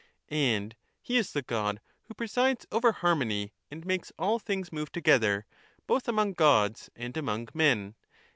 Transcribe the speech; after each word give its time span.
And 0.29 0.75
he 1.03 1.17
is 1.17 1.31
the 1.31 1.43
God 1.43 1.79
who 2.05 2.15
presides 2.15 2.65
over 2.71 2.91
harmony, 2.91 3.53
and 3.69 3.85
makes 3.85 4.09
Cratyius. 4.09 4.15
all 4.17 4.39
things 4.39 4.71
move 4.71 4.91
together, 4.91 5.45
both 5.85 6.07
among 6.07 6.33
Gods 6.33 6.89
and 6.95 7.15
among 7.15 7.49
men. 7.53 7.93